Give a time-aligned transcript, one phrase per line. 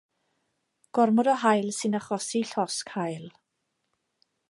[0.99, 3.25] Gormod o haul sy'n achosi llosg haul.